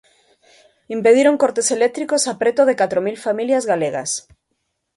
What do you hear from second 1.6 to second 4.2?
eléctricos a preto de catro mil familias galegas.